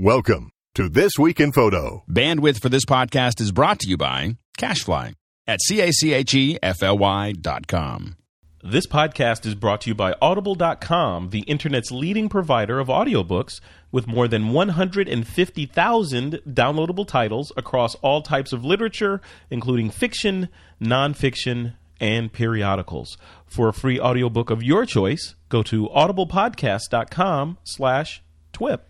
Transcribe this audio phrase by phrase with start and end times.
[0.00, 2.04] Welcome to This Week in Photo.
[2.08, 5.14] Bandwidth for this podcast is brought to you by CacheFly
[5.48, 8.14] at C-A-C-H-E-F-L-Y dot com.
[8.62, 13.58] This podcast is brought to you by Audible.com, the internet's leading provider of audiobooks
[13.90, 19.20] with more than 150,000 downloadable titles across all types of literature,
[19.50, 20.48] including fiction,
[20.80, 23.18] nonfiction, and periodicals.
[23.46, 28.22] For a free audiobook of your choice, go to audiblepodcast.com slash
[28.52, 28.84] twip.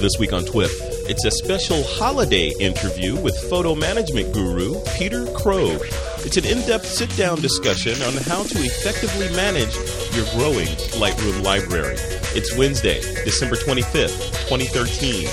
[0.00, 0.70] This week on TWIP,
[1.10, 5.78] it's a special holiday interview with photo management guru Peter Krogh.
[6.24, 9.76] It's an in depth sit down discussion on how to effectively manage
[10.16, 11.96] your growing Lightroom library.
[12.34, 15.26] It's Wednesday, December 25th, 2013,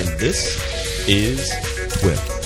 [0.00, 0.62] and this
[1.08, 1.50] is
[1.98, 2.43] TWIP.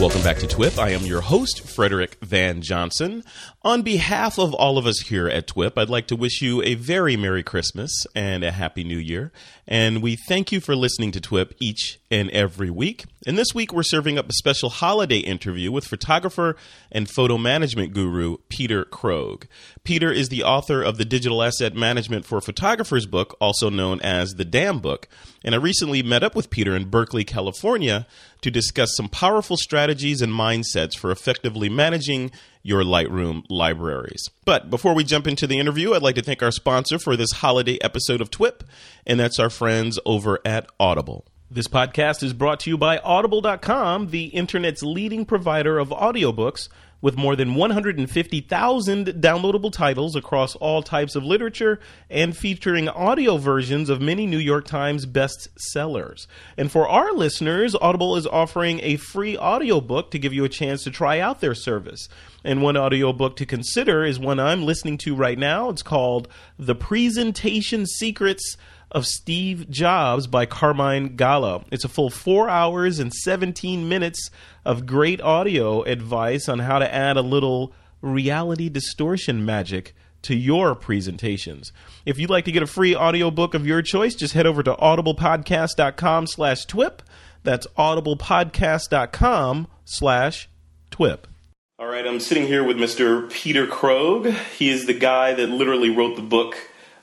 [0.00, 0.78] Welcome back to TWIP.
[0.78, 3.24] I am your host, Frederick Van Johnson.
[3.62, 6.76] On behalf of all of us here at TWIP, I'd like to wish you a
[6.76, 9.32] very Merry Christmas and a Happy New Year.
[9.66, 13.06] And we thank you for listening to TWIP each and every week.
[13.26, 16.56] And this week, we're serving up a special holiday interview with photographer
[16.92, 19.48] and photo management guru Peter Krogh.
[19.82, 24.34] Peter is the author of the Digital Asset Management for Photographers book, also known as
[24.34, 25.08] the DAM book.
[25.44, 28.06] And I recently met up with Peter in Berkeley, California
[28.40, 32.30] to discuss some powerful strategies and mindsets for effectively managing
[32.62, 34.28] your Lightroom libraries.
[34.44, 37.32] But before we jump into the interview, I'd like to thank our sponsor for this
[37.32, 38.64] holiday episode of TWIP,
[39.06, 41.24] and that's our friends over at Audible.
[41.50, 46.68] This podcast is brought to you by Audible.com, the internet's leading provider of audiobooks
[47.00, 51.78] with more than 150,000 downloadable titles across all types of literature
[52.10, 56.26] and featuring audio versions of many New York Times bestsellers.
[56.56, 60.82] And for our listeners, Audible is offering a free audiobook to give you a chance
[60.84, 62.08] to try out their service.
[62.44, 65.68] And one audiobook to consider is one I'm listening to right now.
[65.68, 68.56] It's called The Presentation Secrets
[68.90, 71.64] of Steve Jobs by Carmine Gallo.
[71.70, 74.30] It's a full four hours and 17 minutes
[74.64, 80.74] of great audio advice on how to add a little reality distortion magic to your
[80.74, 81.72] presentations.
[82.04, 84.74] If you'd like to get a free audiobook of your choice, just head over to
[84.74, 87.02] audiblepodcast.com slash twip.
[87.44, 90.48] That's audiblepodcast.com slash
[90.90, 91.26] twip.
[91.78, 93.30] All right, I'm sitting here with Mr.
[93.30, 94.34] Peter Krogh.
[94.56, 96.56] He is the guy that literally wrote the book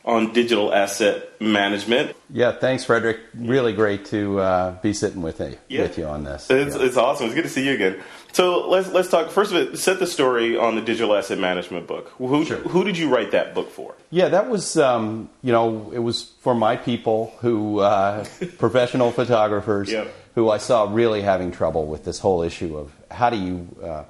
[0.05, 2.16] on digital asset management.
[2.29, 3.19] Yeah, thanks, Frederick.
[3.33, 5.81] Really great to uh, be sitting with you, Yeah.
[5.81, 6.47] with you on this.
[6.49, 6.83] It's, Yeah.
[6.85, 7.25] it's awesome.
[7.25, 7.97] It's good to see you again.
[8.31, 9.77] So let's let's talk first of it.
[9.79, 12.09] Set the story on the digital asset management book.
[12.17, 12.57] Who Sure.
[12.57, 13.95] who did you write that book for?
[14.11, 18.25] Yeah, that was, um, you know, it was for my people who, uh,
[18.59, 20.13] professional photographers, Yep.
[20.35, 24.03] who I saw really having trouble with this whole issue of how do you uh,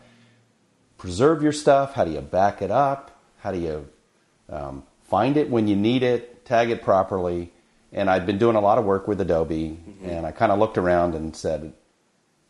[0.98, 1.94] preserve your stuff?
[1.94, 3.12] How do you back it up?
[3.40, 3.88] How do you
[4.50, 6.46] um, find it when you need it?
[6.46, 7.52] Tag it properly?
[7.92, 10.10] And I'd been doing a lot of work with Adobe, mm-hmm.
[10.10, 11.72] and I kind of looked around and said,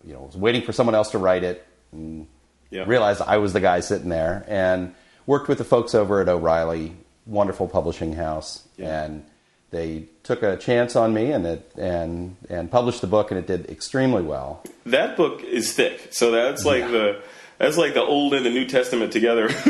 [0.03, 2.27] you know, was waiting for someone else to write it, and
[2.71, 2.85] Yeah.
[2.87, 4.95] realized I was the guy sitting there, and
[5.27, 6.95] worked with the folks over at O'Reilly,
[7.27, 9.03] wonderful publishing house, Yeah.
[9.03, 9.23] and
[9.69, 13.45] they took a chance on me and it and and published the book, and it
[13.45, 14.63] did extremely well.
[14.85, 16.07] That book is thick.
[16.11, 17.21] So that's like the
[17.59, 19.49] that's like the Old and the New Testament together.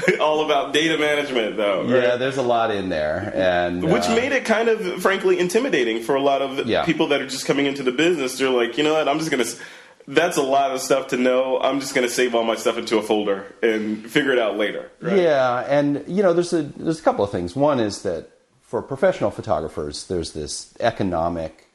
[0.20, 1.82] All about data management, though.
[1.82, 2.02] right?
[2.02, 6.02] Yeah, there's a lot in there, and Which uh, made it kind of, frankly, intimidating
[6.02, 6.84] for a lot of Yeah.
[6.84, 8.38] people that are just coming into the business.
[8.38, 9.08] They're like, you know what?
[9.08, 9.44] I'm just gonna.
[10.08, 11.58] That's a lot of stuff to know.
[11.60, 14.90] I'm just gonna save all my stuff into a folder and figure it out later.
[15.00, 15.18] Right?
[15.18, 17.56] Yeah, and you know, there's a there's a couple of things.
[17.56, 18.30] One is that
[18.62, 21.66] for professional photographers, there's this economic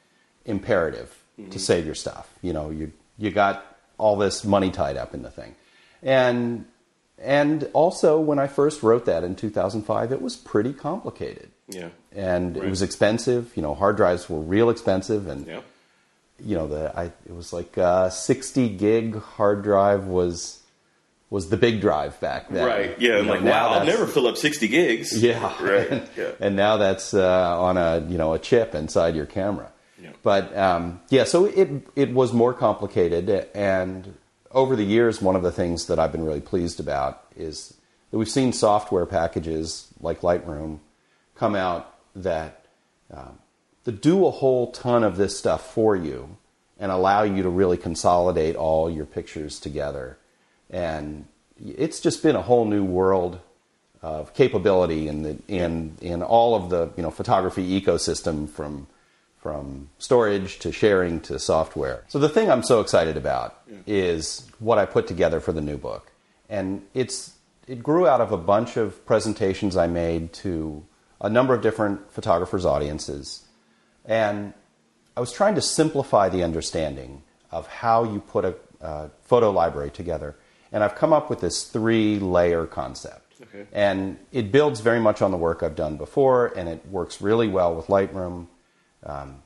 [0.46, 1.14] imperative
[1.50, 2.30] to save your stuff.
[2.42, 3.64] You know, you you got
[3.98, 5.54] all this money tied up in the thing,
[6.02, 6.64] and
[7.22, 11.88] and also when I first wrote that in 2005, it was pretty complicated, Yeah.
[12.14, 12.66] and Right.
[12.66, 13.52] it was expensive.
[13.56, 15.60] You know, hard drives were real expensive, and Yeah.
[16.44, 20.58] you know the I it was like a 60 gig hard drive was
[21.30, 22.66] was the big drive back then.
[22.66, 22.94] Right.
[23.00, 23.16] Yeah.
[23.16, 25.16] You know, like, wow, I'll never fill up 60 gigs.
[25.22, 25.50] Yeah.
[25.64, 26.02] Right.
[26.14, 26.32] Yeah.
[26.40, 29.68] and now that's uh, on a you know a chip inside your camera.
[30.02, 30.10] Yeah.
[30.22, 34.12] But um, yeah, so it it was more complicated, and
[34.52, 37.74] over the years, one of the things that I've been really pleased about is
[38.10, 40.80] that we've seen software packages like Lightroom
[41.34, 42.64] come out that
[43.10, 43.38] um,
[43.84, 46.36] that do a whole ton of this stuff for you
[46.78, 50.18] and allow you to really consolidate all your pictures together.
[50.70, 51.26] And
[51.64, 53.40] it's just been a whole new world
[54.02, 58.86] of capability in the in in all of the you know photography ecosystem from
[59.42, 62.04] from storage to sharing to software.
[62.06, 65.76] So the thing I'm so excited about is what I put together for the new
[65.76, 66.12] book.
[66.48, 67.34] And it's
[67.66, 70.84] it grew out of a bunch of presentations I made to
[71.20, 73.44] a number of different photographers' audiences.
[74.04, 74.52] And
[75.16, 79.90] I was trying to simplify the understanding of how you put a, a photo library
[79.90, 80.36] together.
[80.72, 83.34] And I've come up with this three layer concept.
[83.42, 83.66] Okay.
[83.72, 87.48] And it builds very much on the work I've done before, and it works really
[87.48, 88.46] well with Lightroom.
[89.04, 89.42] Um,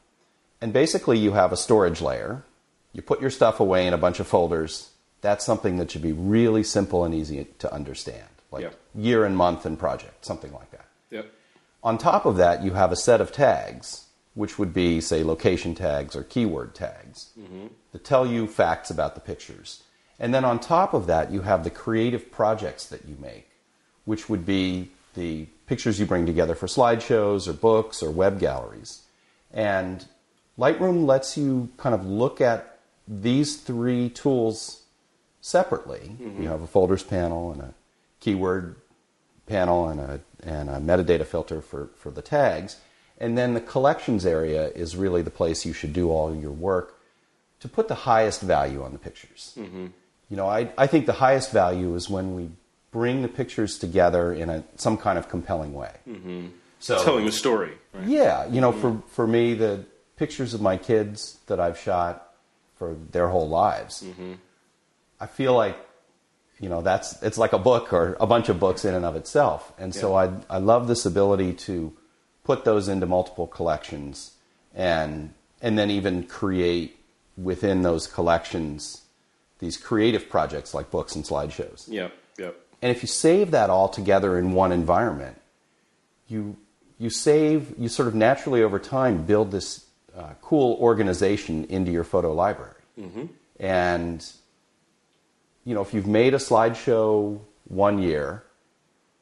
[0.61, 2.45] and basically, you have a storage layer.
[2.93, 4.91] You put your stuff away in a bunch of folders.
[5.21, 8.75] That's something that should be really simple and easy to understand, like Yep.
[8.95, 10.87] year and month and project, something like that.
[11.11, 11.31] Yep.
[11.83, 15.75] On top of that, you have a set of tags, which would be, say, location
[15.75, 17.31] tags or keyword tags
[17.93, 19.83] that tell you facts about the pictures.
[20.19, 23.49] And then on top of that, you have the creative projects that you make,
[24.05, 29.03] which would be the pictures you bring together for slideshows or books or web galleries.
[29.57, 30.07] And
[30.59, 34.83] Lightroom lets you kind of look at these three tools
[35.41, 36.17] separately.
[36.21, 36.43] Mm-hmm.
[36.43, 37.75] You have a folders panel and a
[38.21, 38.77] keyword
[39.47, 42.77] panel and a, and a metadata filter for, for the tags.
[43.19, 47.01] And then the collections area is really the place you should do all your work
[47.61, 49.55] to put the highest value on the pictures.
[49.57, 49.87] Mm-hmm.
[50.29, 52.51] You know, I, I think the highest value is when we
[52.91, 55.93] bring the pictures together in a, some kind of compelling way.
[56.07, 56.49] Mm-hmm.
[56.79, 57.73] So, Telling the story.
[57.93, 58.07] Right?
[58.07, 59.85] yeah, you know, for, for me, the
[60.17, 62.35] pictures of my kids that I've shot
[62.77, 64.35] for their whole lives, mm-hmm.
[65.19, 65.77] I feel like,
[66.61, 69.17] you know, that's it's like a book or a bunch of books in and of
[69.17, 69.73] itself.
[69.79, 71.93] And so I I love this ability to
[72.45, 74.33] put those into multiple collections
[74.75, 76.99] and and then even create
[77.37, 79.03] within those collections
[79.59, 81.89] these creative projects like books and slideshows.
[81.89, 82.13] Yep.
[82.39, 82.61] Yep.
[82.83, 85.41] And if you save that all together in one environment,
[86.29, 86.57] you
[86.99, 89.85] you save you sort of naturally over time build this
[90.17, 92.73] uh, cool organization into your photo library.
[93.61, 94.25] And
[95.65, 98.43] you know, if you've made a slideshow one year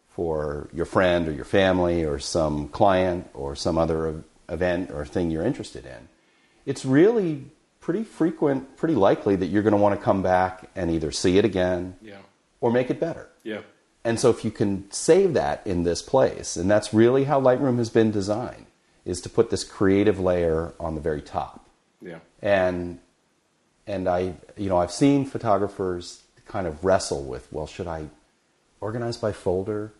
[0.08, 5.30] for your friend or your family or some client or some other event or thing
[5.30, 6.08] you're interested in,
[6.66, 7.46] it's really
[7.80, 11.38] pretty frequent, pretty likely that you're going to want to come back and either see
[11.38, 12.18] it again Yeah.
[12.60, 13.28] or make it better.
[13.42, 13.60] Yeah.
[14.04, 17.78] And so if you can save that in this place, and that's really how Lightroom
[17.78, 18.66] has been designed,
[19.04, 21.68] is to put this creative layer on the very top.
[22.02, 22.18] Yeah.
[22.42, 22.98] And
[23.86, 28.08] and I you know, I've seen photographers kind of wrestle with, well, should I
[28.80, 29.92] organize by folder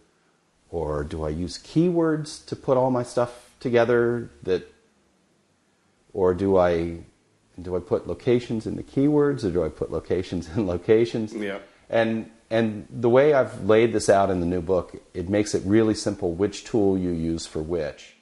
[0.71, 4.71] or do I use keywords to put all my stuff together that
[6.13, 6.99] or do I
[7.61, 11.33] do I put locations in the keywords or do I put locations in locations?
[11.33, 11.59] Yeah.
[11.89, 15.63] And and the way I've laid this out in the new book, it makes it
[15.67, 18.15] really simple which tool you use for which.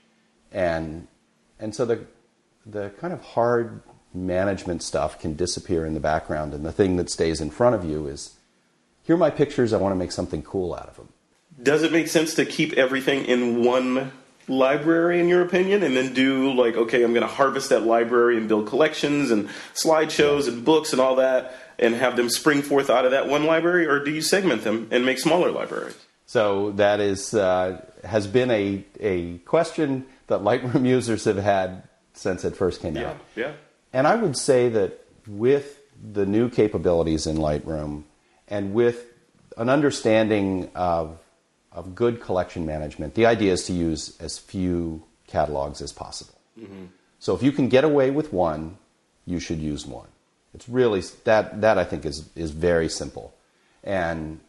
[0.50, 1.06] And
[1.60, 2.06] and so the
[2.64, 3.82] the kind of hard
[4.14, 7.84] management stuff can disappear in the background and the thing that stays in front of
[7.84, 8.34] you is
[9.04, 11.08] here are my pictures, I want to make something cool out of them.
[11.62, 14.12] Does it make sense to keep everything in one
[14.48, 18.36] library, in your opinion, and then do like, okay, I'm going to harvest that library
[18.36, 22.90] and build collections and slideshows and books and all that, and have them spring forth
[22.90, 25.96] out of that one library, or do you segment them and make smaller libraries?
[26.26, 31.82] So that is uh, has been a a question that Lightroom users have had
[32.14, 33.16] since it first came out.
[33.36, 33.52] Yeah.
[33.92, 35.78] And I would say that with
[36.12, 38.04] the new capabilities in Lightroom
[38.48, 39.06] and with
[39.56, 41.18] an understanding of,
[41.70, 46.34] of good collection management, the idea is to use as few catalogs as possible.
[47.18, 48.76] So if you can get away with one,
[49.26, 50.08] you should use one.
[50.54, 53.34] It's really that that I think is is very simple.
[53.82, 54.40] And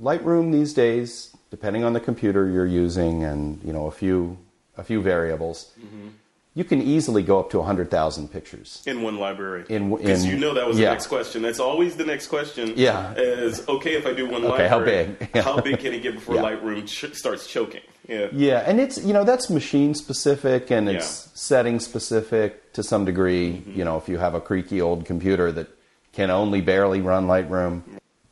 [0.00, 4.38] Lightroom these days, depending on the computer you're using and you know a few
[4.76, 6.08] a few variables, mm-hmm.
[6.58, 8.82] You can easily go up to 100,000 pictures.
[8.84, 9.64] In one library.
[9.68, 10.86] In- Because you know that was yeah.
[10.86, 11.40] the next question.
[11.40, 12.72] That's always the next question.
[12.74, 13.14] Yeah.
[13.14, 15.06] Is okay if I do one Okay, how big?
[15.48, 16.42] how big can it get before Yeah.
[16.48, 17.82] Lightroom ch- starts choking?
[18.08, 18.26] Yeah.
[18.32, 21.30] Yeah, and it's you know that's machine specific and it's Yeah.
[21.34, 23.62] setting specific to some degree.
[23.78, 25.68] You know, if you have a creaky old computer that
[26.12, 27.82] can only barely run Lightroom,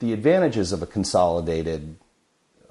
[0.00, 1.97] the advantages of a consolidated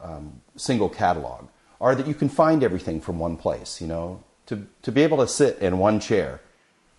[0.04, 1.48] um, single catalog
[1.80, 3.80] are that you can find everything from one place.
[3.80, 6.40] You know, to to be able to sit in one chair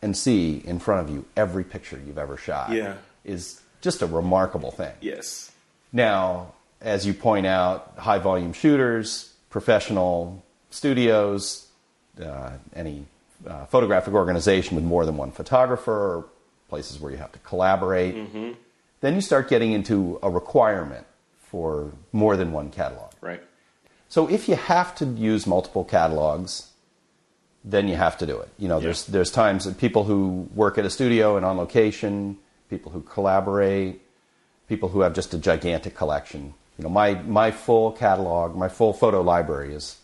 [0.03, 2.95] and see in front of you every picture you've ever shot Yeah.
[3.25, 4.93] is just a remarkable thing.
[5.01, 5.53] Yes.
[5.93, 11.69] Now, as you point out, high volume shooters, professional studios,
[12.23, 13.07] uh, any
[13.47, 16.27] uh, photographic organization with more than one photographer,
[16.69, 18.15] places where you have to collaborate,
[19.01, 21.07] then you start getting into a requirement
[21.39, 23.13] for more than one catalog.
[23.21, 23.43] Right.
[24.09, 26.71] So if you have to use multiple catalogs,
[27.67, 28.49] then you have to do it.
[28.59, 32.39] You know, there's there's times that people who work at a studio and on location,
[32.71, 34.01] people who collaborate,
[34.69, 36.55] people who have just a gigantic collection.
[36.79, 39.99] You know, my my full catalog, my full photo library is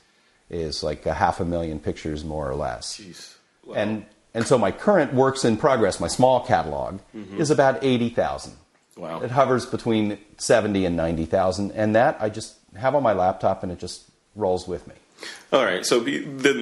[0.50, 3.00] is like a half a million pictures more or less.
[3.00, 3.34] Jeez.
[3.74, 4.04] And
[4.34, 7.40] and so my current works in progress, my small catalog, mm-hmm.
[7.40, 8.54] is about eighty thousand.
[8.96, 9.22] Wow.
[9.22, 13.62] It hovers between seventy and ninety thousand, and that I just have on my laptop,
[13.62, 14.04] and it just
[14.34, 14.94] rolls with me.
[15.52, 15.84] All right.
[15.84, 16.18] So the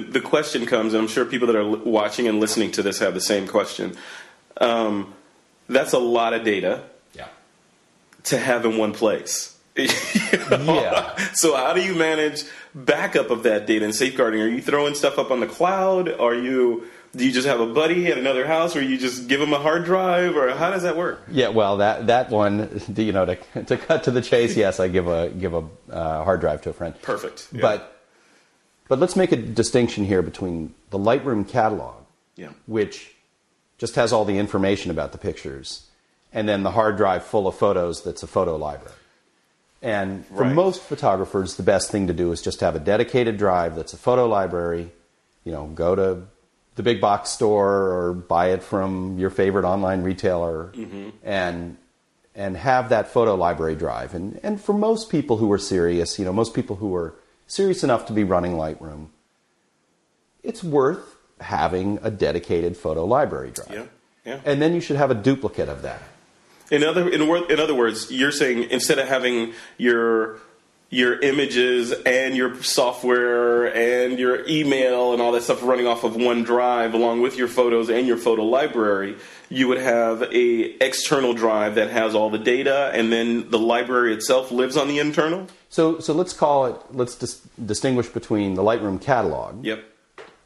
[0.09, 3.13] the question comes, and I'm sure people that are watching and listening to this have
[3.13, 3.95] the same question.
[4.57, 5.13] Um,
[5.69, 6.83] that's a lot of data
[7.15, 7.27] Yeah.
[8.25, 9.57] to have in one place.
[9.77, 9.87] You
[10.57, 10.81] know?
[10.81, 11.15] Yeah.
[11.33, 12.43] So how do you manage
[12.75, 14.41] backup of that data and safeguarding?
[14.41, 16.09] Are you throwing stuff up on the cloud?
[16.19, 16.83] Are you
[17.15, 19.59] do you just have a buddy at another house, or you just give them a
[19.59, 21.21] hard drive, or how does that work?
[21.29, 24.87] Yeah, well, that that one, you know, to, to cut to the chase, yes, I
[24.87, 26.93] give a give a uh, hard drive to a friend.
[27.01, 27.47] Perfect.
[27.51, 27.61] Yeah.
[27.61, 28.00] But
[28.91, 31.95] but let's make a distinction here between the Lightroom catalog,
[32.35, 33.15] yeah, which
[33.77, 35.87] just has all the information about the pictures,
[36.33, 38.97] and then the hard drive full of photos that's a photo library.
[39.81, 40.53] And for Right.
[40.53, 43.97] most photographers, the best thing to do is just have a dedicated drive that's a
[43.97, 44.91] photo library.
[45.45, 46.23] You know, go to
[46.75, 51.11] the big box store or buy it from your favorite online retailer mm-hmm.
[51.23, 51.77] and
[52.35, 54.13] and have that photo library drive.
[54.13, 57.15] And and for most people who are serious, you know, most people who are
[57.51, 59.07] serious enough to be running Lightroom,
[60.41, 63.71] it's worth having a dedicated photo library drive.
[63.71, 63.85] yeah,
[64.25, 64.39] yeah.
[64.45, 66.01] And then you should have a duplicate of that.
[66.71, 70.39] In other in, in other words, you're saying instead of having your
[70.91, 76.17] your images and your software and your email and all that stuff running off of
[76.17, 79.15] one drive along with your photos and your photo library,
[79.49, 84.13] you would have a external drive that has all the data and then the library
[84.13, 85.47] itself lives on the internal?
[85.69, 89.85] So so let's call it let's dis- distinguish between the Lightroom catalog Yep.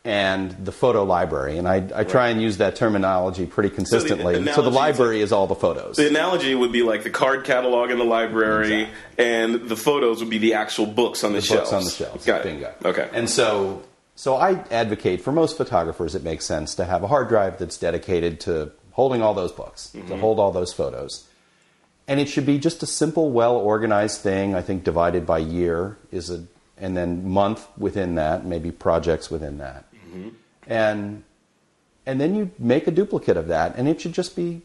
[0.06, 1.58] And the photo library.
[1.58, 4.36] And I, I try and use that terminology pretty consistently.
[4.36, 5.98] So the, analogy is library is all the photos.
[5.98, 10.30] The analogy would be like the card catalog in the library and the photos would
[10.30, 11.72] be the actual books on the, the shelves.
[11.72, 12.24] books on the shelves.
[12.26, 12.44] Got it.
[12.44, 12.74] Bingo.
[12.86, 13.10] Okay.
[13.14, 13.82] And so,
[14.16, 17.78] so I advocate for most photographers, it makes sense to have a hard drive that's
[17.78, 20.08] dedicated to holding all those books, Mm-hmm.
[20.10, 21.28] to hold all those photos.
[22.08, 24.54] And it should be just a simple, well organized thing.
[24.54, 26.44] I think divided by year is a,
[26.78, 29.86] and then month within that, maybe projects within that.
[30.16, 30.30] Mm-hmm.
[30.68, 31.24] And,
[32.06, 34.62] and then you make a duplicate of that, and it should just be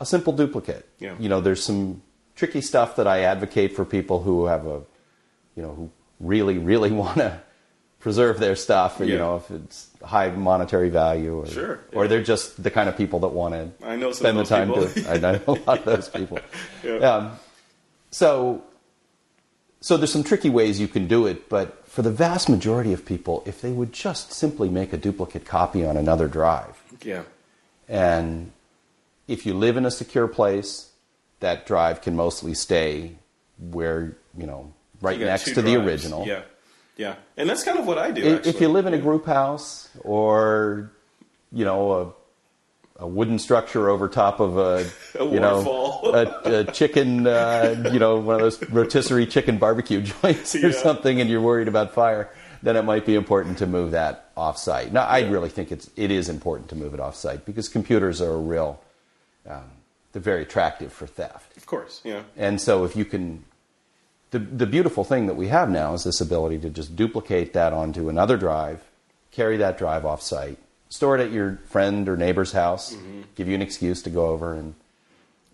[0.00, 0.88] a simple duplicate.
[0.98, 1.14] Yeah.
[1.18, 2.02] You know, there's some
[2.34, 4.82] tricky stuff that I advocate for people who have a,
[5.54, 7.40] you know, who really, really want to
[7.98, 9.00] preserve their stuff.
[9.00, 12.96] You know, if it's high monetary value, or, Sure, or they're just the kind of
[12.96, 15.00] people that want to I know spend the time those to.
[15.00, 15.12] people.
[15.12, 16.38] I know a lot of those people.
[16.84, 16.98] Yeah.
[16.98, 17.32] Um,
[18.10, 18.62] so,
[19.80, 23.06] so there's some tricky ways you can do it, but for the vast majority of
[23.06, 27.22] people, if they would just simply make a duplicate copy on another drive, Yeah.
[27.88, 28.52] and
[29.26, 30.90] if you live in a secure place,
[31.40, 33.12] that drive can mostly stay
[33.70, 36.26] where, you know, right You next to the original.
[36.26, 36.42] Yeah.
[36.98, 37.14] Yeah.
[37.38, 38.22] And that's kind of what I do.
[38.22, 38.50] I- actually.
[38.50, 40.90] If you live in a group house or,
[41.50, 42.12] you know, a,
[42.98, 44.88] a wooden structure over top of a,
[45.18, 46.00] A you know,
[46.44, 51.20] a, a chicken, uh, you know, one of those rotisserie chicken barbecue joints or something,
[51.20, 52.30] and you're worried about fire,
[52.62, 54.92] then it might be important to move that off-site.
[54.92, 58.32] Now, I really think it's it is important to move it off-site because computers are
[58.32, 58.80] a real,
[59.46, 59.64] um,
[60.12, 61.56] they're very attractive for theft.
[61.56, 62.00] Of course.
[62.02, 62.22] Yeah.
[62.36, 63.44] And so if you can,
[64.30, 67.72] the, the beautiful thing that we have now is this ability to just duplicate that
[67.72, 68.82] onto another drive,
[69.30, 73.22] carry that drive off site, store it at your friend or neighbor's house, Mm-hmm.
[73.34, 74.74] give you an excuse to go over and.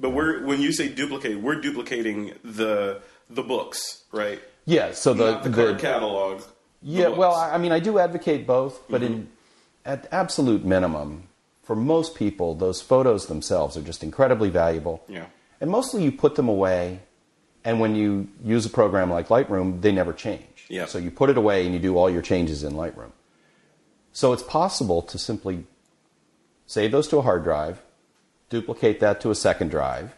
[0.01, 4.41] But we're when you say duplicate, we're duplicating the the books, right?
[4.65, 6.41] Yeah, so the, Not the card catalog.
[6.41, 6.47] the
[6.83, 7.19] Yeah, books.
[7.19, 9.29] well, I I mean, I do advocate both, but in
[9.85, 11.25] at absolute minimum,
[11.63, 15.03] for most people, those photos themselves are just incredibly valuable.
[15.09, 15.27] Yeah.
[15.61, 17.01] And mostly you put them away,
[17.65, 20.67] and when you use a program like Lightroom, they never change.
[20.69, 20.87] Yeah.
[20.87, 23.13] So you put it away and you do all your changes in Lightroom.
[24.13, 25.65] So it's possible to simply
[26.67, 27.83] save those to a hard drive,
[28.51, 30.15] duplicate that to a second drive.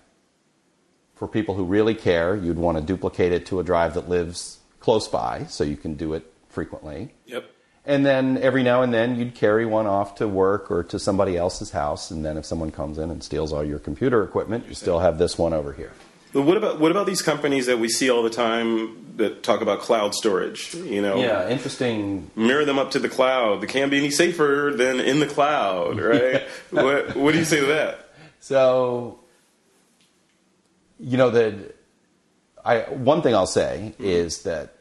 [1.15, 4.59] For people who really care, you'd want to duplicate it to a drive that lives
[4.81, 7.15] close by so you can do it frequently.
[7.27, 7.51] Yep.
[7.87, 11.37] And then every now and then you'd carry one off to work or to somebody
[11.37, 12.11] else's house.
[12.11, 15.19] And then if someone comes in and steals all your computer equipment, you still have
[15.19, 15.93] this one over here.
[16.35, 19.61] But what about what about these companies that we see all the time that talk
[19.61, 20.75] about cloud storage?
[20.75, 22.29] You know, Yeah, interesting.
[22.35, 23.61] mirror them up to the cloud.
[23.61, 26.43] They can't be any safer than in the cloud, right?
[26.71, 28.11] what What do you say to that?
[28.41, 29.21] So,
[30.99, 31.73] you know, the
[32.65, 34.75] I one thing I'll say is that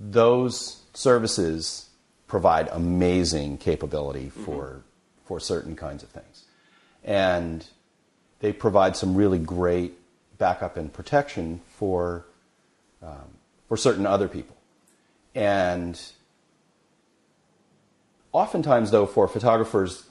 [0.00, 1.90] those services
[2.28, 4.44] provide amazing capability mm-hmm.
[4.46, 4.84] for
[5.26, 6.44] for certain kinds of things,
[7.04, 7.66] and
[8.40, 9.98] they provide some really great
[10.38, 12.26] backup and protection for
[13.02, 13.28] um,
[13.68, 14.56] for certain other people,
[15.34, 16.00] and
[18.32, 20.04] oftentimes though for photographers,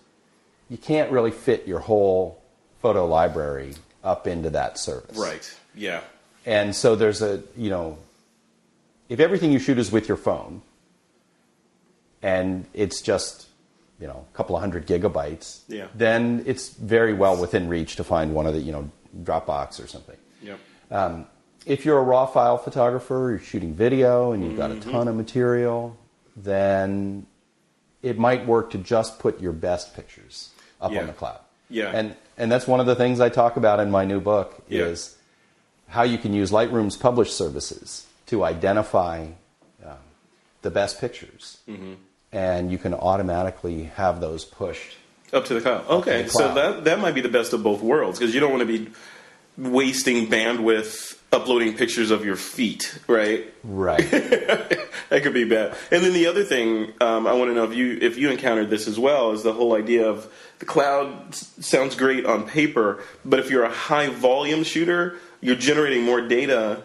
[0.69, 2.41] you can't really fit your whole
[2.81, 5.55] photo library up into that service, Right.
[5.73, 6.01] Yeah.
[6.45, 7.97] and so there's a, you know,
[9.09, 10.61] if everything you shoot is with your phone
[12.21, 13.47] and it's just,
[13.99, 15.87] you know, a couple of hundred gigabytes, Yeah.
[15.95, 18.89] then it's very well within reach to find one of the, you know,
[19.23, 20.17] Dropbox or something.
[20.41, 20.59] Yep.
[20.91, 21.27] Um,
[21.65, 24.89] if you're a raw file photographer, you're shooting video and you've got Mm-hmm.
[24.89, 25.97] a ton of material,
[26.35, 27.25] then
[28.03, 30.49] it might work to just put your best pictures
[30.81, 31.01] up Yeah.
[31.01, 31.39] on the cloud.
[31.69, 31.89] Yeah.
[31.93, 34.83] And and that's one of the things I talk about in my new book Yeah.
[34.83, 35.17] is
[35.87, 39.27] how you can use Lightroom's published services to identify
[39.85, 39.97] um,
[40.61, 41.93] the best pictures, Mm-hmm.
[42.31, 44.97] and you can automatically have those pushed.
[45.33, 45.87] Up to the cloud.
[45.87, 48.51] Okay, the so that that might be the best of both worlds because you don't
[48.51, 48.91] want to be
[49.57, 53.53] wasting bandwidth uploading pictures of your feet, right?
[53.63, 54.81] Right.
[55.09, 55.77] That could be bad.
[55.91, 58.71] And then the other thing um, I want to know if you if you encountered
[58.71, 63.39] this as well is the whole idea of the cloud sounds great on paper, but
[63.39, 66.81] if you're a high volume shooter, you're generating more data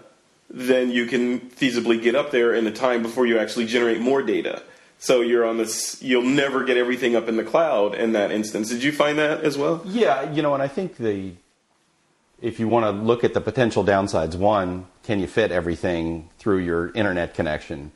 [0.50, 4.22] than you can feasibly get up there in the time before you actually generate more
[4.22, 4.62] data.
[5.00, 6.00] So you're on this.
[6.02, 8.68] You'll never get everything up in the cloud in that instance.
[8.68, 9.80] Did you find that as well?
[9.86, 11.32] Yeah, you know, and I think the
[12.42, 16.58] if you want to look at the potential downsides, one, can you fit everything through
[16.58, 17.92] your internet connection?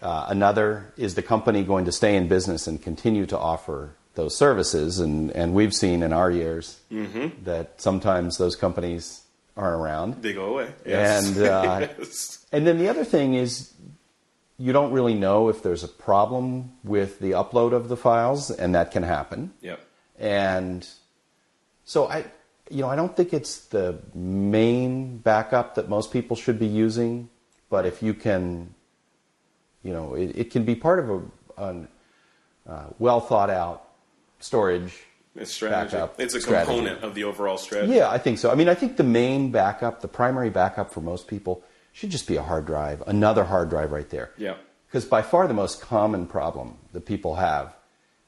[0.00, 4.36] Uh, another is the company going to stay in business and continue to offer those
[4.36, 5.00] services?
[5.00, 6.80] And, and we've seen in our years
[7.44, 9.22] that sometimes those companies
[9.56, 10.22] aren't around.
[10.22, 10.72] They go away.
[10.84, 11.36] Yes.
[11.36, 12.46] And, uh, Yes.
[12.52, 13.72] And then the other thing is,
[14.58, 18.74] you don't really know if there's a problem with the upload of the files, and
[18.74, 19.52] that can happen.
[19.60, 19.80] Yep.
[20.18, 20.88] And
[21.84, 22.24] so I,
[22.70, 27.28] you know, I don't think it's the main backup that most people should be using,
[27.68, 28.74] but if you can,
[29.82, 31.22] you know, it, it can be part of a,
[31.58, 31.88] an
[32.66, 33.88] uh, well thought out
[34.40, 35.02] storage.
[35.34, 35.92] It's strategy.
[35.92, 36.72] Backup it's a strategy.
[36.72, 37.92] component of the overall strategy.
[37.94, 38.50] Yeah, I think so.
[38.50, 41.62] I mean, I think the main backup, the primary backup for most people,
[41.96, 44.30] should just be a hard drive, another hard drive right there.
[44.36, 44.56] Yeah.
[44.86, 47.74] Because by far the most common problem that people have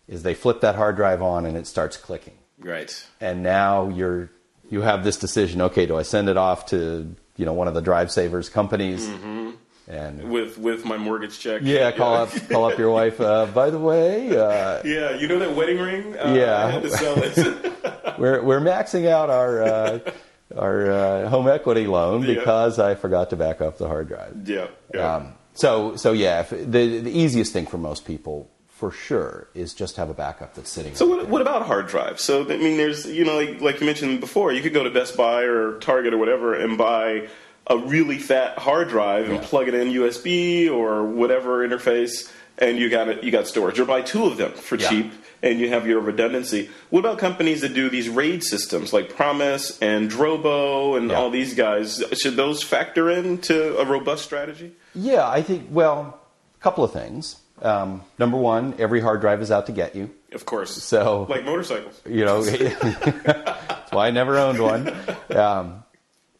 [0.08, 2.34] is they flip that hard drive on and it starts clicking.
[2.60, 2.90] Right.
[3.20, 4.30] and now you're
[4.68, 7.74] you have this decision okay do i send it off to you know one of
[7.74, 9.50] the drive savers companies Mm-hmm.
[9.86, 11.60] and With with my mortgage check.
[11.62, 15.38] yeah call up call up your wife uh, by the way uh, Yeah, you know
[15.38, 16.16] that wedding ring?
[16.18, 16.66] Uh, Yeah.
[16.66, 18.18] I had to sell it.
[18.18, 19.98] we're we're maxing out our uh,
[20.56, 22.34] our uh, home equity loan Yeah.
[22.36, 24.68] because i forgot to back up the hard drive yeah.
[24.94, 25.16] yeah.
[25.16, 29.74] um, so so yeah if, the the easiest thing for most people for sure is
[29.74, 32.22] just have a backup that's sitting so what, what about hard drives?
[32.22, 34.90] So I mean, there's you know like, like you mentioned before, you could go to
[34.90, 37.26] Best Buy or Target or whatever and buy
[37.66, 39.40] a really fat hard drive and Yeah.
[39.48, 43.24] plug it in USB or whatever interface, and you got it.
[43.24, 46.68] You got storage, or buy two of them for cheap, and you have your redundancy.
[46.90, 51.16] What about companies that do these RAID systems like Promise and Drobo and Yeah.
[51.16, 52.02] all these guys?
[52.20, 54.72] Should those factor into a robust strategy?
[54.94, 56.18] yeah i think well
[56.58, 60.10] a couple of things um, number one every hard drive is out to get you
[60.32, 60.70] Of course.
[60.82, 62.00] So- like motorcycles.
[62.06, 64.92] you know that's why i never owned one
[65.36, 65.84] um,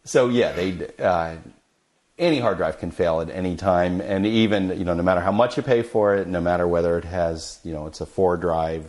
[0.05, 1.37] so yeah they uh,
[2.19, 4.01] any hard drive can fail at any time.
[4.01, 6.99] And even you know no matter how much you pay for it no matter whether
[6.99, 8.85] it has you know it's a four drive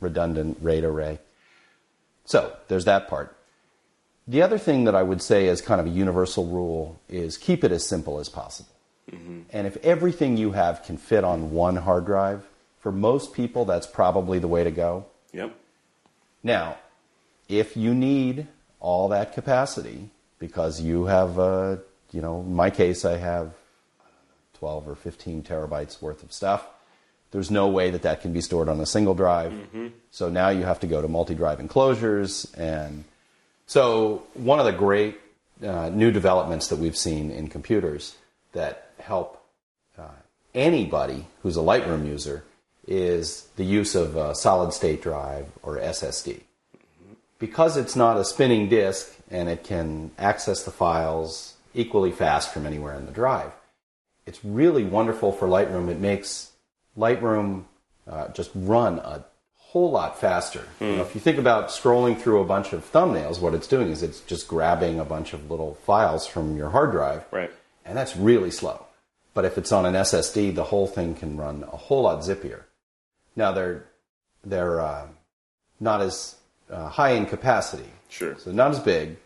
[0.00, 1.18] redundant raid array.
[2.24, 3.36] So there's that part.
[4.28, 7.64] The other thing that i would say as kind of a universal rule is keep
[7.64, 8.70] it as simple as possible.
[9.52, 12.46] And if everything you have can fit on one hard drive
[12.78, 15.06] for most people that's probably the way to go.
[15.32, 15.54] Yep.
[16.42, 16.76] now,
[17.48, 18.46] if you need
[18.78, 21.76] all that capacity because you have, uh,
[22.12, 23.52] you know, in my case, I have
[24.54, 26.66] 12 or 15 terabytes worth of stuff.
[27.30, 29.52] There's no way that that can be stored on a single drive.
[30.10, 32.52] So now you have to go to multi drive enclosures.
[32.54, 33.04] And
[33.66, 35.20] so, one of the great
[35.64, 38.16] uh, new developments that we've seen in computers
[38.52, 39.40] that help
[39.96, 40.08] uh,
[40.54, 42.44] anybody who's a Lightroom user
[42.86, 46.40] is the use of a solid state drive or SSD.
[47.38, 52.66] Because it's not a spinning disk and it can access the files equally fast from
[52.66, 53.52] anywhere in the drive,
[54.26, 55.88] it's really wonderful for Lightroom.
[55.88, 56.52] It makes
[56.98, 57.64] Lightroom
[58.08, 59.24] uh, just run a
[59.56, 60.64] whole lot faster.
[60.80, 63.88] You know, if you think about scrolling through a bunch of thumbnails, what it's doing
[63.90, 67.50] is it's just grabbing a bunch of little files from your hard drive Right.
[67.84, 68.86] and that's really slow.
[69.32, 72.62] But if it's on an SSD, the whole thing can run a whole lot zippier.
[73.36, 73.84] Now they're
[74.44, 75.06] they're uh,
[75.78, 76.34] not as
[76.68, 78.36] uh, high in capacity, Sure.
[78.38, 79.16] so not as big,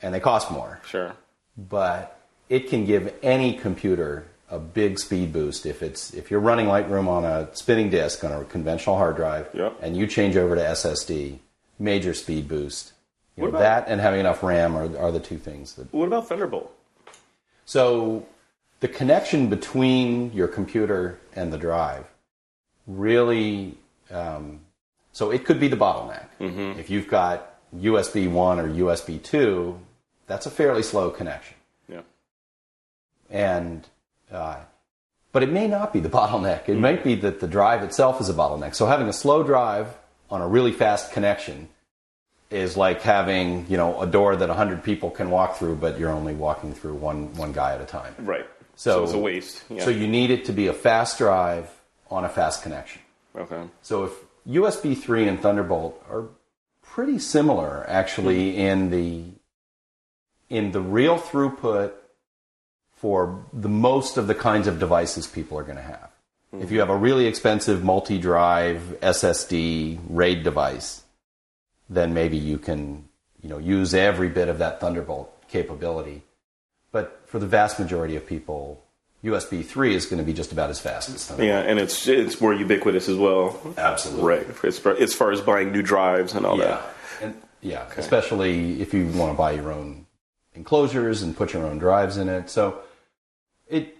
[0.00, 0.78] and they cost more.
[0.86, 1.12] Sure.
[1.58, 2.16] But
[2.48, 7.06] it can give any computer a big speed boost if it's if you're running Lightroom
[7.08, 9.78] on a spinning disk on a conventional hard drive, Yep.
[9.82, 11.40] and you change over to SSD,
[11.78, 12.92] major speed boost.
[13.36, 16.06] You know, about- that and having enough RAM are, are the two things that What
[16.06, 16.72] about Thunderbolt?
[17.66, 18.24] so
[18.80, 22.04] the connection between your computer and the drive
[22.86, 23.76] really,
[24.10, 24.60] um,
[25.12, 26.24] so it could be the bottleneck.
[26.78, 29.78] If you've got USB 1 or USB 2,
[30.28, 31.56] that's a fairly slow connection.
[31.88, 32.02] Yeah.
[33.30, 33.86] And,
[34.30, 34.56] uh,
[35.32, 36.68] but it may not be the bottleneck.
[36.68, 38.74] It might be that the drive itself is a bottleneck.
[38.74, 39.88] So having a slow drive
[40.30, 41.68] on a really fast connection
[42.50, 46.10] is like having, you know, a door that 100 people can walk through, but you're
[46.10, 48.14] only walking through one, one guy at a time.
[48.18, 48.46] Right.
[48.76, 49.64] So- So, it's a waste.
[49.68, 49.84] Yeah.
[49.84, 51.68] So you need it to be a fast drive
[52.10, 53.02] on a fast connection.
[53.36, 53.62] okay.
[53.82, 54.12] So if
[54.48, 56.24] USB 3 and Thunderbolt are
[56.82, 59.24] pretty similar actually in the
[60.50, 61.92] in the real throughput
[62.96, 66.10] for the most of the kinds of devices people are going to have.
[66.50, 66.62] Hmm.
[66.62, 71.02] If you have a really expensive multi-drive SSD RAID device,
[71.88, 73.08] then maybe you can,
[73.40, 76.22] you know, use every bit of that Thunderbolt capability.
[76.90, 78.82] But for the vast majority of people,
[79.22, 81.48] USB 3 is going to be just about as fast as Thunderbolt.
[81.48, 83.60] Yeah, and it's it's more ubiquitous as well.
[83.76, 84.24] Absolutely.
[84.24, 84.64] Right.
[84.64, 86.86] As far, as far as buying new drives and all Yeah, that.
[87.22, 87.86] and, yeah.
[87.96, 90.06] Especially if you want to buy your own
[90.58, 92.50] enclosures and put your own drives in it.
[92.50, 92.80] So
[93.68, 93.96] it,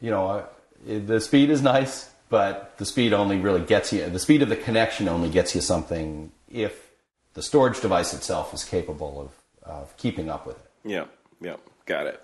[0.00, 0.46] you know, uh,
[0.88, 4.08] it, the speed is nice, but the speed only really gets you.
[4.08, 6.90] The speed of the connection only gets you something if
[7.34, 10.70] the storage device itself is capable of, of keeping up with it.
[10.84, 11.04] Yeah,
[11.40, 12.20] yeah, got it.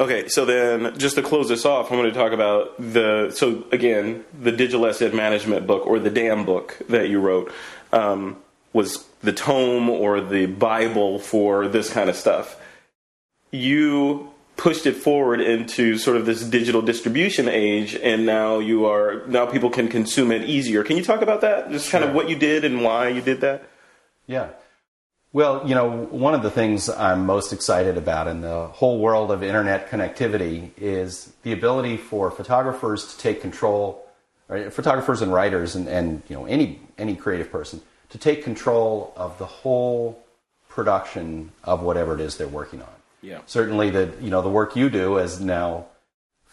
[0.00, 3.64] Okay, so then just to close this off, I'm going to talk about the so
[3.72, 7.52] again the digital asset management book or the DAM book that you wrote
[7.92, 8.36] um,
[8.72, 12.60] was the tome or the Bible for this kind of stuff.
[13.50, 19.26] You pushed it forward into sort of this digital distribution age, and now you are
[19.26, 20.84] now people can consume it easier.
[20.84, 21.70] Can you talk about that?
[21.70, 23.64] Just kind of what you did and why you did that.
[24.26, 24.48] Yeah.
[25.32, 29.30] Well, you know, one of the things I'm most excited about in the whole world
[29.30, 34.06] of internet connectivity is the ability for photographers to take control,
[34.48, 39.38] photographers and writers, and, and you know any any creative person to take control of
[39.38, 40.22] the whole
[40.68, 42.88] production of whatever it is they're working on.
[43.22, 43.40] Yeah.
[43.46, 45.86] Certainly, the you know the work you do as now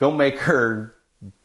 [0.02, 0.92] filmmaker,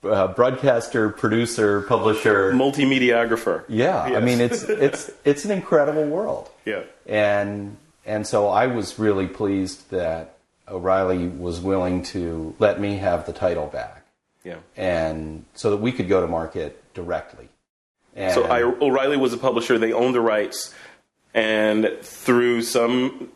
[0.02, 2.52] uh, broadcaster, producer, publisher.
[2.52, 3.64] Multimediaographer.
[3.68, 6.82] Yeah, I mean it's it's it's an incredible world Yeah.
[7.06, 13.26] and and so I was really pleased that O'Reilly was willing to let me have
[13.26, 14.04] the title back,
[14.42, 14.56] Yeah.
[14.76, 17.49] and so that we could go to market directly.
[18.16, 19.78] And So I, O'Reilly was a publisher.
[19.78, 20.74] They owned the rights,
[21.34, 23.28] and through some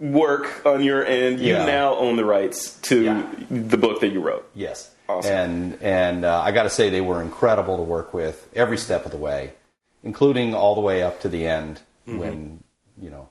[0.00, 1.64] work on your end, you Yeah.
[1.66, 3.26] now own the rights to Yeah.
[3.50, 4.48] the book that you wrote.
[4.54, 5.32] yes, Awesome.
[5.32, 9.04] and and uh, I got to say they were incredible to work with every step
[9.06, 9.52] of the way,
[10.02, 12.18] including all the way up to the end Mm-hmm.
[12.18, 12.62] when
[13.00, 13.28] you know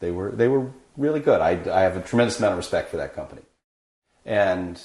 [0.00, 0.66] they were they were
[0.96, 1.40] really good.
[1.40, 3.42] I I have a tremendous amount of respect for that company,
[4.26, 4.80] and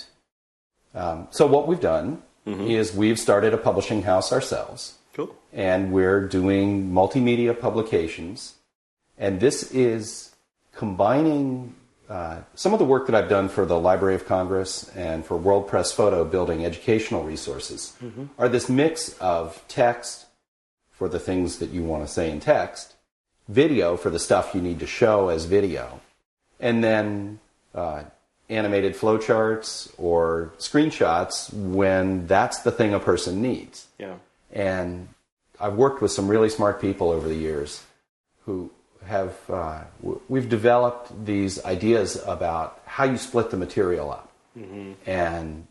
[0.95, 2.67] um, so what we've done Mm-hmm.
[2.71, 4.95] is we've started a publishing house ourselves.
[5.19, 5.35] Cool.
[5.51, 8.55] and we're doing multimedia publications.
[9.17, 10.33] And this is
[10.73, 11.75] combining
[12.07, 15.35] uh, some of the work that I've done for the Library of Congress and for
[15.35, 17.97] World Press Photo, building educational resources,
[18.37, 20.25] are this mix of text
[20.89, 22.95] for the things that you want to say in text,
[23.49, 25.99] video for the stuff you need to show as video,
[26.61, 27.39] and then
[27.75, 28.03] uh,
[28.49, 33.87] animated flowcharts or screenshots when that's the thing a person needs.
[33.97, 34.15] Yeah.
[34.51, 35.09] And
[35.59, 37.83] I've worked with some really smart people over the years
[38.45, 38.71] who
[39.05, 44.25] have, uh, w- we've developed these ideas about how you split the material up.
[45.05, 45.67] And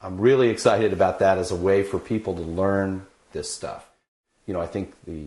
[0.00, 3.90] I'm really excited about that as a way for people to learn this stuff.
[4.46, 5.26] You know, I think the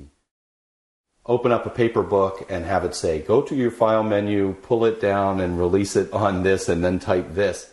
[1.28, 4.86] open up a paper book and have it say, go to your file menu, pull
[4.86, 7.72] it down, and release it on this, and then type this.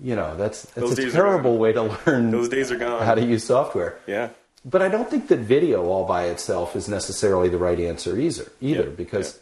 [0.00, 3.02] You know, that's, Those that's a terrible way to learn Those days are gone.
[3.02, 3.98] how to use software.
[4.06, 4.30] Yeah.
[4.64, 8.50] But I don't think that video all by itself is necessarily the right answer either,
[8.60, 9.40] either Yeah, because yeah.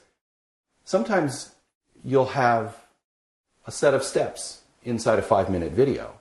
[0.85, 1.55] sometimes
[2.05, 2.77] you'll have
[3.67, 6.15] a set of steps inside a five minute video.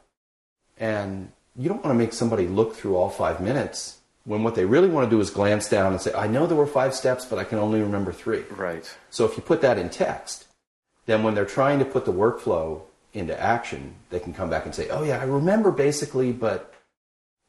[0.78, 4.66] And you don't want to make somebody look through all five minutes when what they
[4.66, 7.26] really want to do is glance down and say, I know there were five steps,
[7.26, 8.44] but I can only remember three.
[8.52, 8.92] Right.
[9.10, 10.46] So if you put that in text,
[11.08, 12.82] then when they're trying to put the workflow
[13.14, 16.74] into action, they can come back and say, "Oh yeah, I remember basically, but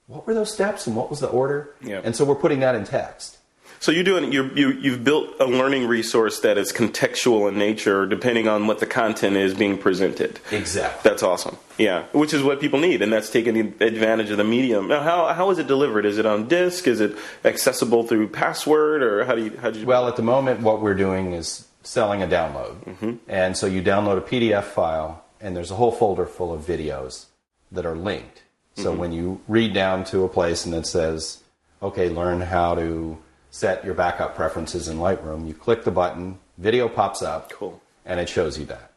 [0.07, 2.01] what were those steps and what was the order?" Yeah.
[2.03, 3.39] And so we're putting that in text.
[3.83, 8.07] So you're doing you you you've built a learning resource that is contextual in nature,
[8.07, 10.39] depending on what the content is being presented.
[10.53, 11.01] Exactly.
[11.03, 11.57] That's awesome.
[11.79, 14.87] Yeah, which is what people need, and that's taking advantage of the medium.
[14.87, 16.07] Now, how how is it delivered?
[16.07, 16.87] Is it on disk?
[16.87, 19.87] Is it accessible through password, or how do you how do you?
[19.87, 23.15] Well, at the moment, what we're doing is selling a download, mm-hmm.
[23.27, 27.27] and so you download a PDF file, and there's a whole folder full of videos
[27.73, 28.42] that are linked.
[28.75, 31.43] So when you read down to a place and it says,
[31.83, 33.19] "Okay, learn how to
[33.51, 37.81] set your backup preferences in Lightroom," you click the button, video pops up, Cool.
[38.07, 38.93] and it shows you that.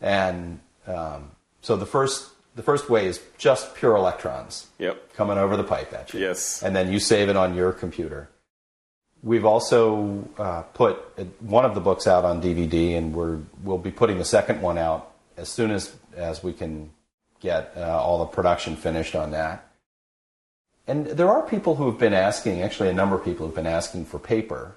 [0.00, 1.30] And um,
[1.62, 5.14] so the first the first way is just pure electrons Yep.
[5.14, 6.20] coming over the pipe at you.
[6.20, 6.62] Yes.
[6.62, 8.28] And then you save it on your computer.
[9.22, 10.96] We've also uh, put
[11.40, 14.78] one of the books out on DVD, and we're we'll be putting the second one
[14.78, 16.90] out as soon as as we can
[17.40, 19.66] get uh, all the production finished on that.
[20.86, 23.66] And there are people who have been asking, actually, a number of people have been
[23.66, 24.74] asking for paper.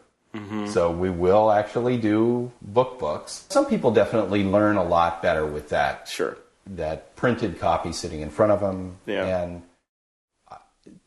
[0.68, 3.46] So we will actually do book books.
[3.50, 6.38] Some people definitely learn a lot better with that Sure.
[6.66, 8.98] that printed copy sitting in front of them.
[9.06, 9.26] Yeah.
[9.26, 9.62] And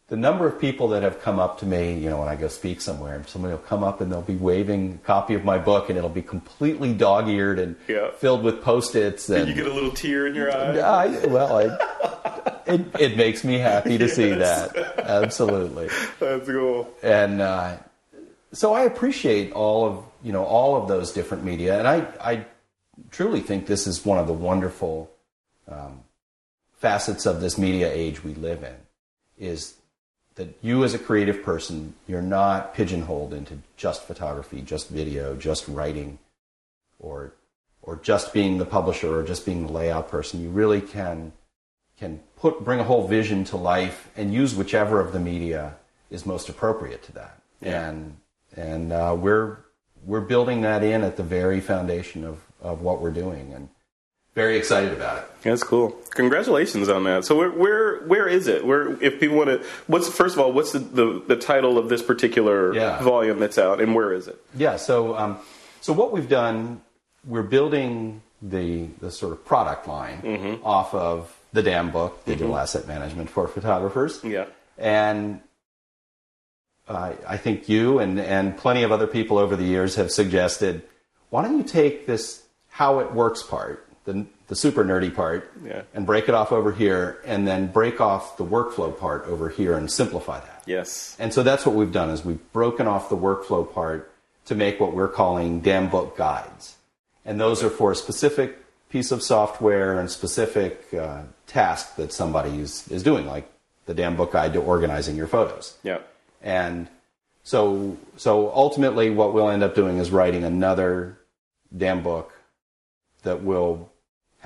[0.08, 2.46] the number of people that have come up to me, you know, when I go
[2.48, 5.88] speak somewhere, somebody will come up and they'll be waving a copy of my book,
[5.88, 8.10] and it'll be completely dog-eared and Yeah.
[8.12, 9.28] filled with post-its.
[9.28, 10.78] And You get a little tear in your eye.
[10.78, 14.76] I, well, I, it it makes me happy to see that.
[14.98, 15.88] Absolutely
[16.20, 16.88] That's cool.
[17.02, 17.76] and uh,
[18.52, 22.46] so I appreciate all of you know all of those different media, and I I
[23.10, 25.10] truly think this is one of the wonderful
[25.68, 26.00] um,
[26.78, 28.74] facets of this media age we live in,
[29.38, 29.74] is
[30.36, 35.66] that you as a creative person you're not pigeonholed into just photography, just video, just
[35.66, 36.18] writing,
[36.98, 37.32] or
[37.82, 40.42] or just being the publisher or just being the layout person.
[40.42, 41.32] You really can
[41.98, 45.76] can put bring a whole vision to life and use whichever of the media
[46.10, 47.40] is most appropriate to that.
[47.60, 47.88] Yeah.
[47.88, 48.16] And
[48.54, 49.58] and uh, we're
[50.04, 53.68] we're building that in at the very foundation of, of what we're doing and
[54.36, 55.24] very excited about it.
[55.42, 55.96] That's cool.
[56.10, 57.24] Congratulations on that.
[57.24, 58.64] So where where where is it?
[58.64, 61.88] Where if people want to what's first of all, what's the, the, the title of
[61.88, 63.02] this particular Yeah.
[63.02, 64.38] volume that's out and where is it?
[64.54, 64.76] Yeah.
[64.76, 65.38] So um,
[65.80, 66.82] so what we've done,
[67.24, 70.66] we're building the the sort of product line mm-hmm.
[70.66, 72.58] off of the DAM book, Digital mm-hmm.
[72.58, 74.20] Asset Management for Photographers.
[74.22, 74.46] Yeah.
[74.76, 75.40] And
[76.86, 80.82] I I think you and, and plenty of other people over the years have suggested,
[81.30, 85.82] why don't you take this how it works part, the, the super nerdy part, Yeah.
[85.92, 89.76] and break it off over here, and then break off the workflow part over here
[89.76, 90.62] and simplify that.
[90.64, 91.16] Yes.
[91.18, 94.10] And so that's what we've done is we've broken off the workflow part
[94.46, 96.76] to make what we're calling DAM book guides.
[97.24, 98.56] And those are for a specific
[98.88, 103.50] piece of software and specific uh, task that somebody is, is doing, like
[103.86, 105.76] the DAM book guide to organizing your photos.
[105.82, 105.98] Yeah.
[106.42, 106.88] And
[107.42, 111.18] so, so ultimately, what we'll end up doing is writing another
[111.76, 112.32] DAM book
[113.24, 113.90] that will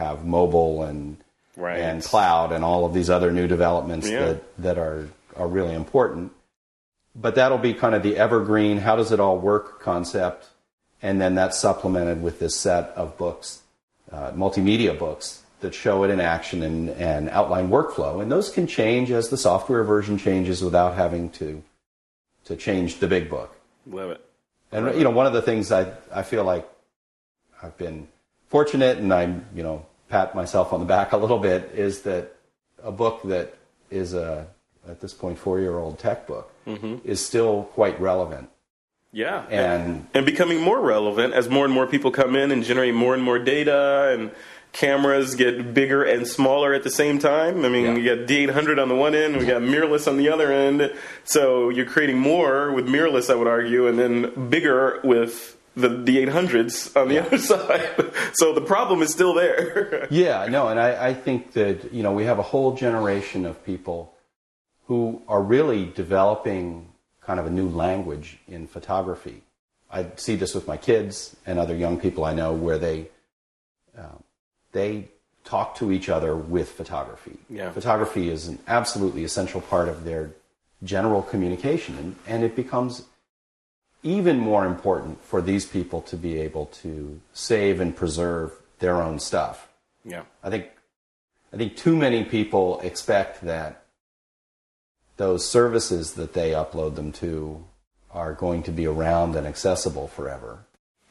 [0.01, 1.17] have mobile and
[1.57, 1.79] Right.
[1.81, 4.27] and cloud and all of these other new developments Yeah.
[4.27, 6.33] that, that are, are really important.
[7.15, 10.47] But that'll be kind of the evergreen, how does it all work concept.
[11.03, 13.63] And then that's supplemented with this set of books,
[14.13, 18.23] uh, multimedia books that show it in action and, and outline workflow.
[18.23, 21.63] And those can change as the software version changes without having to,
[22.47, 23.55] to change the big book.
[23.87, 24.25] Love it.
[24.73, 26.67] And you know, one of the things I I feel like
[27.63, 28.07] I've been
[28.49, 32.37] fortunate, and I'm you know pat myself on the back a little bit, is that
[32.83, 33.55] a book that
[33.91, 34.47] is a
[34.89, 36.97] at this point four year old tech book mm-hmm.
[37.05, 38.51] is still quite relevant.
[39.13, 39.45] Yeah.
[39.49, 43.15] And and becoming more relevant as more and more people come in and generate more
[43.15, 44.31] and more data and
[44.73, 47.65] cameras get bigger and smaller at the same time.
[47.65, 47.95] I mean, Yeah.
[47.97, 50.93] you got D800 on the one end, we got mirrorless on the other end.
[51.25, 57.01] So you're creating more with mirrorless, I would argue, and then bigger with the D800s
[57.01, 58.13] on the other side.
[58.35, 60.07] so the problem is still there.
[60.11, 63.65] yeah, no, and I, I think that you know we have a whole generation of
[63.65, 64.15] people
[64.87, 66.89] who are really developing
[67.21, 69.43] kind of a new language in photography.
[69.91, 73.09] I see this with my kids and other young people I know, where they
[73.97, 74.23] um,
[74.73, 75.09] they
[75.45, 77.39] talk to each other with photography.
[77.49, 77.71] Yeah.
[77.71, 80.31] Photography is an absolutely essential part of their
[80.83, 83.05] general communication, and, and it becomes
[84.03, 89.19] even more important for these people to be able to save and preserve their own
[89.19, 89.69] stuff.
[90.05, 90.23] yeah.
[90.43, 90.67] I think
[91.53, 93.83] I think too many people expect that
[95.17, 97.65] those services that they upload them to
[98.11, 100.65] are going to be around and accessible forever.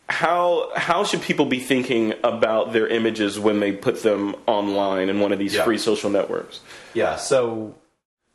[0.08, 5.20] how how should people be thinking about their images when they put them online in
[5.20, 5.64] one of these Yeah.
[5.64, 6.62] free social networks?
[6.96, 7.18] Yeah.
[7.18, 7.76] So,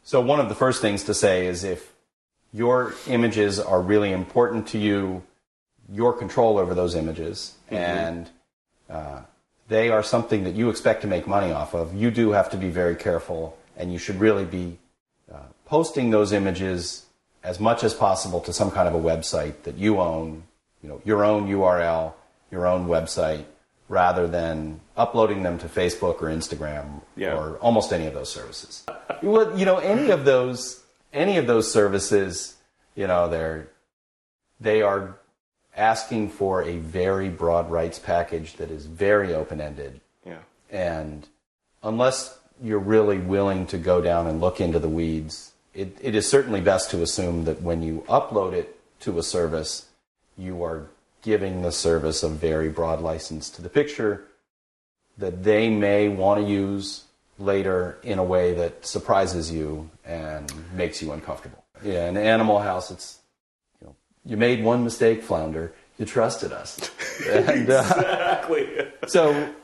[0.04, 1.90] so one of the first things to say is if
[2.54, 5.22] your images are really important to you,
[5.92, 8.30] your control over those images, and
[8.88, 9.20] uh,
[9.68, 12.56] they are something that you expect to make money off of, you do have to
[12.56, 14.78] be very careful, and you should really be
[15.34, 17.06] uh, posting those images
[17.42, 20.44] as much as possible to some kind of a website that you own,
[20.80, 22.12] you know, your own URL,
[22.52, 23.44] your own website,
[23.88, 27.34] rather than uploading them to Facebook or Instagram Yeah.
[27.36, 28.84] or almost any of those services.
[29.22, 30.83] well, you know, any of those,
[31.14, 32.56] any of those services,
[32.94, 33.68] you know, they're
[34.60, 35.16] they are
[35.76, 40.00] asking for a very broad rights package that is very open ended.
[40.26, 40.38] Yeah.
[40.70, 41.26] And
[41.82, 46.28] unless you're really willing to go down and look into the weeds, it, it is
[46.28, 49.86] certainly best to assume that when you upload it to a service,
[50.38, 50.86] you are
[51.22, 54.24] giving the service a very broad license to the picture
[55.18, 57.04] that they may want to use
[57.38, 61.64] later in a way that surprises you and makes you uncomfortable.
[61.82, 63.18] Yeah, in Animal House, it's
[63.80, 65.72] you know you made one mistake, Flounder.
[65.98, 66.90] You trusted us,
[67.28, 68.88] and uh, Exactly.
[69.06, 69.54] so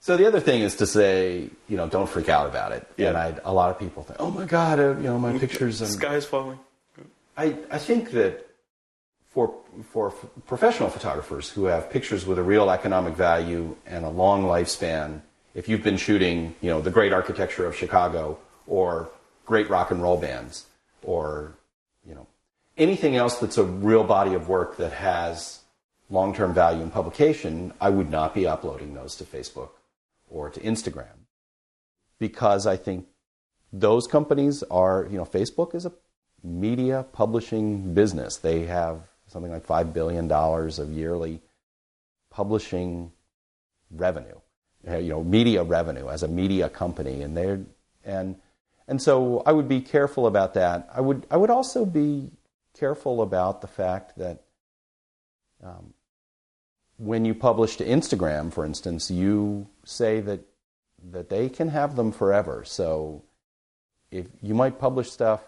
[0.00, 2.86] so the other thing is to say you know don't freak out about it.
[2.96, 3.08] Yeah.
[3.08, 5.80] And I, a lot of people think, oh my god, uh, you know my pictures.
[5.80, 6.58] And Sky is falling.
[7.36, 8.46] I, I think that
[9.30, 9.54] for
[9.92, 10.10] for
[10.46, 15.22] professional photographers who have pictures with a real economic value and a long lifespan,
[15.54, 19.10] if you've been shooting, you know, the great architecture of Chicago or
[19.44, 20.66] great rock and roll bands
[21.02, 21.52] or
[22.06, 22.26] you know
[22.76, 25.60] anything else that's a real body of work that has
[26.10, 29.70] long-term value in publication, I would not be uploading those to Facebook
[30.28, 31.24] or to Instagram
[32.18, 33.06] because I think
[33.72, 35.92] those companies are, you know, Facebook is a
[36.42, 38.36] media publishing business.
[38.36, 41.40] They have something like $5 billion of yearly
[42.30, 43.12] publishing
[43.90, 44.38] revenue,
[44.86, 47.22] you know, media revenue as a media company.
[47.22, 47.60] And they're,
[48.04, 48.36] and,
[48.86, 50.88] and so I would be careful about that.
[50.94, 52.30] I would, I would also be
[52.78, 54.42] careful about the fact that
[55.62, 55.94] um,
[56.98, 60.40] when you publish to Instagram, for instance, you say that
[61.12, 62.64] that they can have them forever.
[62.64, 63.22] So
[64.10, 65.42] if you might publish stuff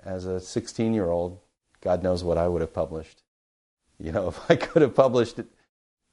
[0.00, 1.38] as a 16 year old,
[1.80, 3.22] God knows what I would have published.
[3.98, 5.40] You know, if I could have published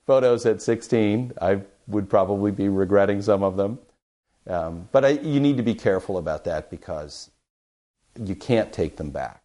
[0.06, 3.80] photos at 16, I would probably be regretting some of them.
[4.48, 7.30] Um, but I, you need to be careful about that because
[8.20, 9.42] you can't take them back.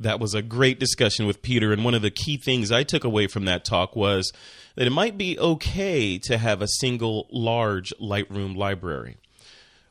[0.00, 1.72] That was a great discussion with Peter.
[1.72, 4.32] And one of the key things I took away from that talk was
[4.76, 9.16] that it might be okay to have a single large Lightroom library.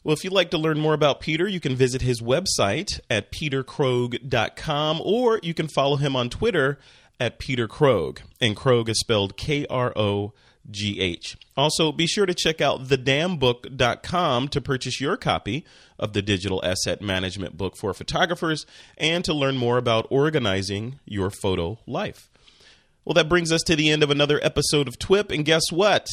[0.04, 3.32] Well, if you'd like to learn more about Peter, you can visit his website at
[3.32, 6.78] peterkrogh.com or you can follow him on Twitter
[7.20, 8.20] at Peter Krogh.
[8.42, 10.34] And Krogh is spelled K R O
[10.70, 11.38] G H.
[11.56, 15.66] Also, be sure to check out thedambook.com to purchase your copy
[16.00, 18.66] of the digital asset management book for photographers
[18.98, 22.30] and to learn more about organizing your photo life.
[23.06, 26.08] Well, that brings us to the end of another episode of TWIP, and guess what?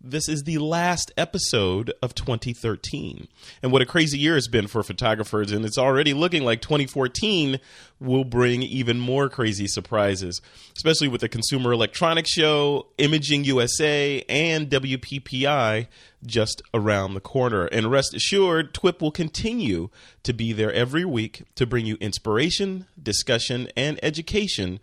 [0.00, 3.26] This is the last episode of 2013.
[3.64, 7.58] And what a crazy year it's been for photographers, and it's already looking like 2014
[7.98, 10.40] will bring even more crazy surprises,
[10.76, 15.88] especially with the Consumer Electronics Show, Imaging USA, and WPPI
[16.24, 17.64] just around the corner.
[17.64, 19.90] And rest assured, TWIP will continue
[20.22, 24.78] to be there every week to bring you inspiration, discussion, and education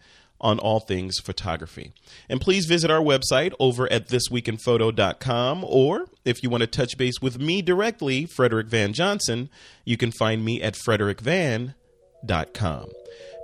[0.45, 1.91] on all things photography.
[2.29, 7.19] And please visit our website over at thisweekinphoto.com or if you want to touch base
[7.19, 9.49] with me directly, Frederick Van Johnson,
[9.83, 12.89] you can find me at frederickvan.com.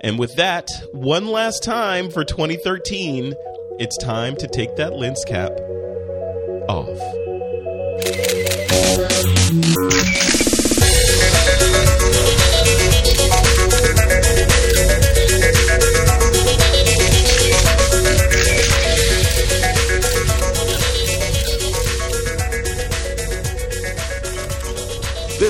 [0.04, 3.34] And with that, one last time for 2013,
[3.80, 5.50] it's time to take that lens cap
[6.68, 6.86] off.